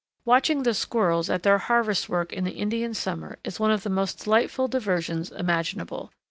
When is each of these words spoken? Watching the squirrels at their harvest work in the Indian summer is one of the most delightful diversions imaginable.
Watching 0.25 0.63
the 0.63 0.73
squirrels 0.73 1.29
at 1.29 1.43
their 1.43 1.59
harvest 1.59 2.09
work 2.09 2.33
in 2.33 2.43
the 2.43 2.53
Indian 2.53 2.95
summer 2.95 3.37
is 3.43 3.59
one 3.59 3.69
of 3.69 3.83
the 3.83 3.89
most 3.91 4.23
delightful 4.23 4.67
diversions 4.67 5.29
imaginable. 5.31 6.11